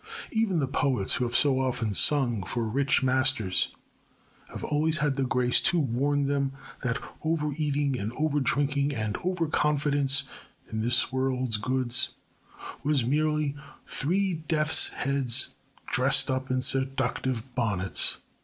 Even 0.31 0.57
the 0.57 0.67
poets, 0.67 1.13
who 1.13 1.25
have 1.25 1.35
so 1.35 1.59
often 1.59 1.93
sung 1.93 2.41
for 2.41 2.63
rich 2.63 3.03
masters, 3.03 3.67
have 4.49 4.63
always 4.63 4.97
had 4.97 5.15
the 5.15 5.21
grace 5.21 5.61
to 5.61 5.79
warn 5.79 6.25
them 6.25 6.53
that 6.81 6.97
over 7.23 7.51
eating 7.55 7.99
and 7.99 8.11
over 8.13 8.39
drinking 8.39 8.95
and 8.95 9.15
over 9.17 9.45
confidence 9.45 10.23
in 10.71 10.81
this 10.81 11.11
world's 11.11 11.57
goods 11.57 12.15
were 12.83 12.95
merely 13.05 13.55
three 13.85 14.33
death's 14.47 14.87
heads 14.89 15.49
dressed 15.85 16.31
up 16.31 16.49
in 16.49 16.63
seductive 16.63 17.53
bonnets. 17.53 18.17